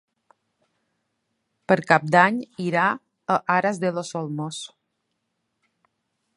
[1.71, 2.87] Per Cap d'Any irà
[3.35, 4.65] a Aras de los Olmos.